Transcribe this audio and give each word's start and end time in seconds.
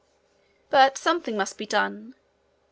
But 0.71 0.97
something 0.97 1.37
must 1.37 1.59
be 1.59 1.67
done. 1.67 2.15